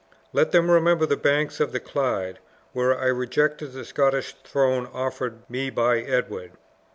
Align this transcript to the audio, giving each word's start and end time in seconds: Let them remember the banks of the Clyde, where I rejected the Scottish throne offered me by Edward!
Let 0.33 0.51
them 0.51 0.71
remember 0.71 1.05
the 1.05 1.15
banks 1.15 1.59
of 1.59 1.73
the 1.73 1.79
Clyde, 1.79 2.39
where 2.73 2.97
I 2.97 3.05
rejected 3.05 3.73
the 3.73 3.85
Scottish 3.85 4.33
throne 4.43 4.87
offered 4.91 5.47
me 5.47 5.69
by 5.69 5.99
Edward! 5.99 6.53